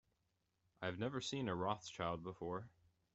I 0.81 0.87
have 0.87 0.97
never 0.97 1.21
seen 1.21 1.47
a 1.47 1.53
Rothschild 1.53 2.23
before. 2.23 2.71